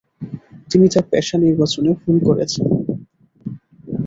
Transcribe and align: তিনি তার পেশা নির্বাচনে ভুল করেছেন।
তিনি 0.69 0.85
তার 0.93 1.05
পেশা 1.11 1.35
নির্বাচনে 1.37 1.91
ভুল 2.01 2.17
করেছেন। 2.27 2.65